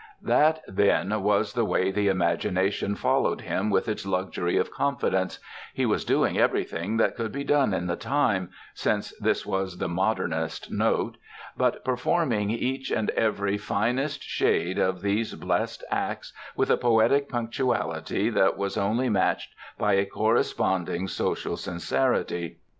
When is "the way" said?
1.53-1.91